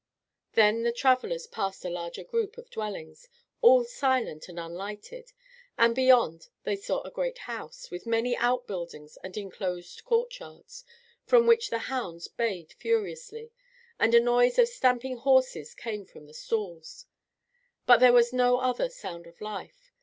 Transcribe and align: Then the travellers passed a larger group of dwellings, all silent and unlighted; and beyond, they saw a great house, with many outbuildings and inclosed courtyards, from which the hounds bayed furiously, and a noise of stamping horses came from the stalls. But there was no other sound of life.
Then 0.53 0.81
the 0.81 0.91
travellers 0.91 1.45
passed 1.45 1.85
a 1.85 1.89
larger 1.91 2.23
group 2.23 2.57
of 2.57 2.71
dwellings, 2.71 3.27
all 3.61 3.83
silent 3.83 4.49
and 4.49 4.57
unlighted; 4.59 5.31
and 5.77 5.93
beyond, 5.95 6.49
they 6.63 6.75
saw 6.75 7.03
a 7.03 7.11
great 7.11 7.37
house, 7.37 7.91
with 7.91 8.07
many 8.07 8.35
outbuildings 8.35 9.19
and 9.23 9.37
inclosed 9.37 10.03
courtyards, 10.03 10.83
from 11.27 11.45
which 11.45 11.69
the 11.69 11.77
hounds 11.85 12.27
bayed 12.27 12.73
furiously, 12.73 13.51
and 13.99 14.15
a 14.15 14.19
noise 14.19 14.57
of 14.57 14.69
stamping 14.69 15.17
horses 15.17 15.75
came 15.75 16.07
from 16.07 16.25
the 16.25 16.33
stalls. 16.33 17.05
But 17.85 17.97
there 17.97 18.11
was 18.11 18.33
no 18.33 18.57
other 18.57 18.89
sound 18.89 19.27
of 19.27 19.39
life. 19.39 19.91